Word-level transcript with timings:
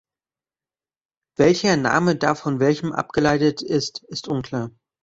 Welcher 1.37 1.77
Name 1.77 2.15
da 2.15 2.33
von 2.33 2.59
welchem 2.59 2.91
abgeleitet 2.91 3.61
ist, 3.61 4.01
ist 4.07 4.27
unklar. 4.27 4.71